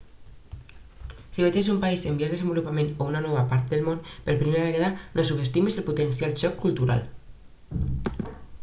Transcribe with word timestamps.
si 1.33 1.41
viatges 1.43 1.67
a 1.69 1.73
un 1.73 1.81
país 1.83 2.05
en 2.11 2.15
vies 2.21 2.31
desenvolupament 2.35 2.89
o 2.95 3.01
a 3.07 3.11
una 3.11 3.21
nova 3.27 3.43
part 3.53 3.69
del 3.75 3.85
món 3.89 4.01
per 4.29 4.37
primera 4.41 4.65
vegada 4.69 4.91
no 5.21 5.29
subestimis 5.31 5.79
el 5.83 5.87
potencial 5.93 6.37
xoc 6.45 6.59
cultural 6.67 7.07